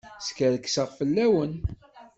Skerkseɣ 0.27 0.87
fell-awen. 0.97 1.53